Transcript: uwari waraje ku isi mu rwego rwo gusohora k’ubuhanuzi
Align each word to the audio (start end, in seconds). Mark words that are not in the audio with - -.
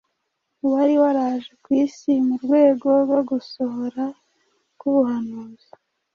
uwari 0.65 0.95
waraje 1.01 1.51
ku 1.63 1.69
isi 1.83 2.11
mu 2.27 2.35
rwego 2.43 2.87
rwo 3.03 3.19
gusohora 3.29 4.05
k’ubuhanuzi 4.77 5.71